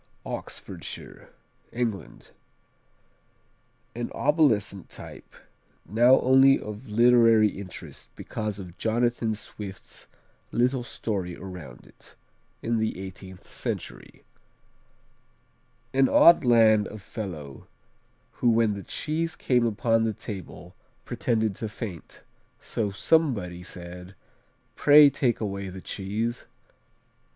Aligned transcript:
Oxfordshire 0.25 1.29
England 1.71 2.31
An 3.93 4.11
obsolescent 4.15 4.89
type, 4.89 5.31
now 5.87 6.19
only 6.21 6.59
of 6.59 6.89
literary 6.89 7.49
interest 7.49 8.09
because 8.15 8.57
of 8.57 8.79
Jonathan 8.79 9.35
Swift's 9.35 10.07
little 10.51 10.81
story 10.81 11.35
around 11.37 11.85
it, 11.85 12.15
in 12.63 12.77
the 12.79 12.99
eighteenth 12.99 13.45
century: 13.45 14.23
"An 15.93 16.09
odd 16.09 16.43
land 16.43 16.87
of 16.87 16.99
fellow, 16.99 17.67
who 18.31 18.49
when 18.49 18.73
the 18.73 18.81
cheese 18.81 19.35
came 19.35 19.67
upon 19.67 20.03
the 20.03 20.13
table, 20.13 20.73
pretended 21.05 21.55
to 21.57 21.69
faint; 21.69 22.23
so 22.59 22.89
somebody 22.89 23.61
said, 23.61 24.15
Pray 24.75 25.11
take 25.11 25.39
away 25.39 25.69
the 25.69 25.79
cheese.' 25.79 26.47